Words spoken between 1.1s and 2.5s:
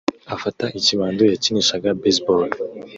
yakinishaga baseball